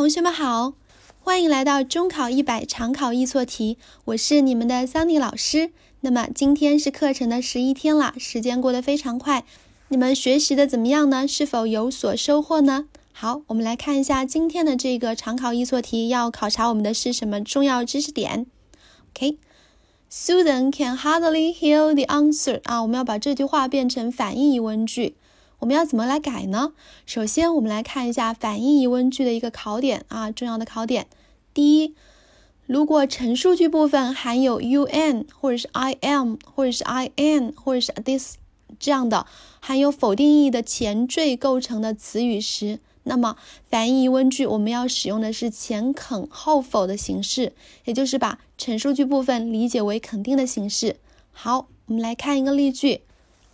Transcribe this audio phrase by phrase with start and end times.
[0.00, 0.72] 同学们好，
[1.22, 3.76] 欢迎来到中考一百常考易错题，
[4.06, 5.72] 我是你们的桑尼老师。
[6.00, 9.44] 那么今天是课程的十一天了，时间过得非常快，
[9.88, 11.28] 你们学习的怎么样呢？
[11.28, 12.86] 是否有所收获呢？
[13.12, 18.46] 好，我们来看一下今天的这个常考易错题，要考察我们的是什么重要知识点
[19.14, 25.16] ？OK，Susan can hardly hear the answer 啊，我们要把这句话变成反义疑问句。
[25.60, 26.72] 我们要怎么来改呢？
[27.04, 31.06] 首先，我们来看一下反义疑问句的一个考点啊，重要的考点。
[31.52, 31.94] 第一，
[32.66, 38.36] 如果陈述句部分含有 un 或者是 I am 或者是 I am 或者是 this
[38.78, 39.26] 这样的
[39.60, 43.36] 含有否定意义的前缀构成的词语时，那么
[43.68, 47.52] 反义疑问句我们要使用的是前肯后否的形式，
[47.84, 50.96] 也就是把陈述句部分理解为肯定的形式。
[51.32, 53.02] 好，我们来看一个例句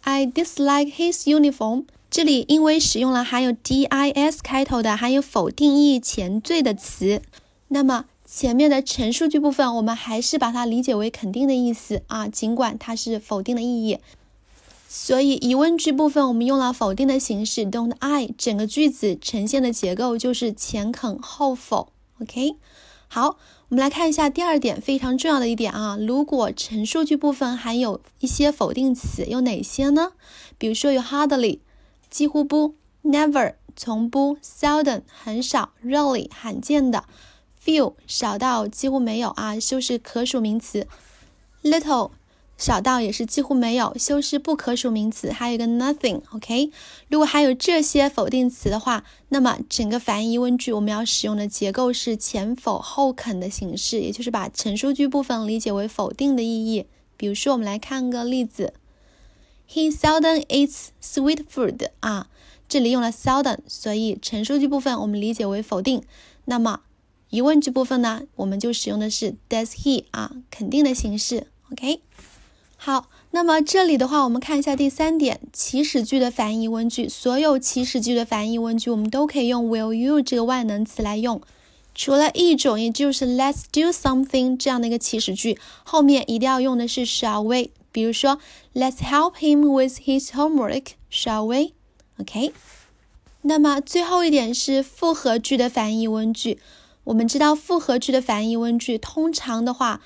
[0.06, 1.86] ：I dislike his uniform。
[2.08, 7.20] 这里因为使用了含有 dis 开头的含有否定意义前缀的词，
[7.68, 13.98] 那么前面的陈述句部分我们还是把它理解为肯定的意思啊，尽管它是否定的意义。
[14.88, 21.88] 所以疑问句部分我们用了否定的形式，don't I，整个句子呈现的结构就是前肯后否。
[22.22, 22.54] OK，
[23.16, 23.38] 好，
[23.70, 30.12] 我们来看一下第二点非常重要的一点啊，如果陈述句部分含有一些否定词，有哪些呢？
[30.58, 31.60] 比如说有 hardly。
[32.10, 37.04] 几乎不，never 从不，seldom 很少，rarely 罕见的
[37.64, 40.86] ，few 少到几乎没有啊，修饰可数名词
[41.62, 42.10] ，little
[42.58, 46.70] 少到也是几乎没有，修饰不可数名词，还有一个 nothing，OK。
[47.08, 56.86] 如果还有这些否定词的话，那么整个反义疑问句我们要使用的结构是前否后肯的形式，也就是把陈述句部分理解为否定的意义。
[57.18, 58.72] 比如说，我们来看个例子。
[59.68, 62.28] He seldom eats sweet food 啊，
[62.68, 66.02] 这里用了 seldom，所以陈述句部分我们理解为否定。
[66.44, 66.80] 那么
[67.30, 71.48] 疑问句部分呢，我们就使用的是 Does he 啊，肯定的形式。
[71.72, 72.00] OK，
[72.78, 77.08] 好，那么这里的话，我们看一下第三点，祈使句的反义疑问句。
[77.08, 81.40] 所有祈使句的反义疑问句，我们都可以用 Will you 这个万能词来用，
[81.94, 87.70] 除了一种，也就是 Let's do something 这样的一个祈使句，后面一定要用的是 Shall we。
[87.90, 88.38] 比如说
[88.74, 91.72] ，Let's help him with his homework, shall we?
[92.20, 92.52] OK。
[93.42, 96.58] 那么最后一点是复合句的反义疑问句。
[97.04, 100.02] 我们知道复合句的反义疑问句，通常的话，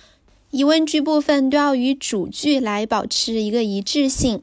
[0.50, 4.43] 疑问句部分都要与主句来保持一个一致性。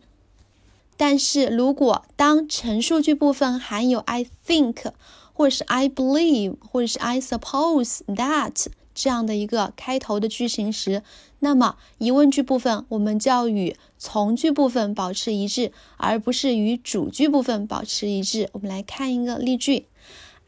[0.95, 4.91] 但是如果当陈述句部分含有 I think，
[5.34, 8.67] 或者是 I believe，或者是 I suppose that。
[8.96, 11.03] 这样的一个开头的句型时，
[11.38, 18.50] 那么疑问句部分我们就要与从句部分保持一致，而不是与主句部分保持一致。
[18.53, 19.85] 我们来看一个例句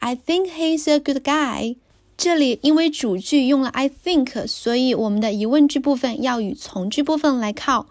[0.00, 1.76] ：I think he's a good guy。
[2.22, 7.86] 这里因为主句用了 I think，所以我们的疑问句部分要与从句部分来靠，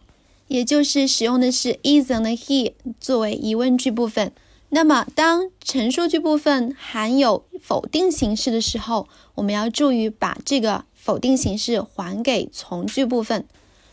[0.47, 4.31] 也就是使用的是 isn't he 作为疑问句部分。
[4.69, 13.43] 那么，当陈述句部分含有否定形式的时候，我们要注意把这个否定形式还给从句部分。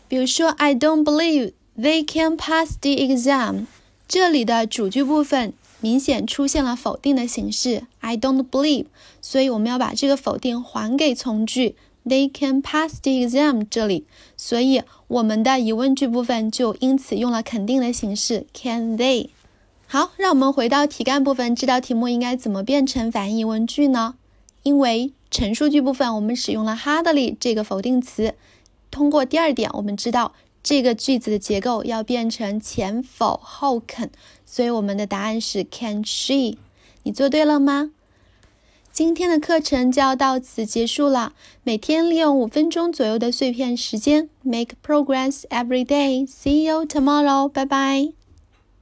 [0.07, 3.65] 比如说，I don't believe they can pass the exam。
[4.07, 8.85] 这里的主句部分明显出现了否定的形式，I don't believe，
[9.21, 13.67] 所以我们要把这个否定还给从句，they can pass the exam。
[13.69, 14.05] 这里，
[14.35, 19.29] 所以我们的疑问句部分就因此用了肯定的形式，Can they？
[19.85, 24.15] 好，让我们回到题干部分，这道题目应该怎么变成反义疑问句呢？
[24.63, 28.33] 因为陈述句部分我们使用了 hardly 这个否定词，
[28.91, 30.33] 通过第二点，我们知道
[30.69, 34.09] 这个句子的结构要变成前否后肯，
[34.45, 36.57] 所以我们的答案是 Can she？
[37.03, 37.91] 你做对了吗？
[38.91, 41.31] 今天的课程就要到此结束了。
[41.63, 46.27] 每天利用五分钟左右的碎片时间，make progress every day。
[46.27, 47.47] See you tomorrow。
[47.47, 48.26] 拜拜。